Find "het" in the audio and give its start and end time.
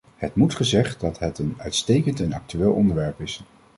0.15-0.35, 1.19-1.39